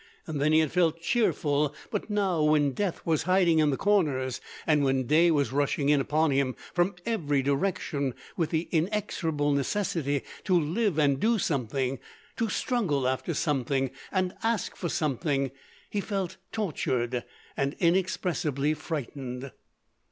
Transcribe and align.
Then 0.25 0.51
he 0.51 0.61
had 0.61 0.71
felt 0.71 0.99
cheerful, 0.99 1.75
but 1.91 2.09
now 2.09 2.41
when 2.41 2.71
death 2.71 3.05
was 3.05 3.21
hiding 3.29 3.59
in 3.59 3.69
the 3.69 3.77
corners, 3.77 4.41
and 4.65 4.83
when 4.83 5.05
day 5.05 5.29
was 5.29 5.51
rushing 5.51 5.89
in 5.89 6.01
upon 6.01 6.31
him 6.31 6.55
from 6.73 6.95
every 7.05 7.43
direction 7.43 8.15
with 8.35 8.49
the 8.49 8.67
inexorable 8.71 9.51
necessity 9.51 10.23
to 10.45 10.59
live 10.59 10.97
and 10.97 11.19
do 11.19 11.37
something, 11.37 11.99
to 12.37 12.49
struggle 12.49 13.07
after 13.07 13.35
something 13.35 13.91
and 14.11 14.33
ask 14.41 14.75
for 14.75 14.89
something—he 14.89 16.01
felt 16.01 16.37
tortured 16.51 17.23
and 17.55 17.75
inexpressibly 17.79 18.73
frightened. 18.73 19.51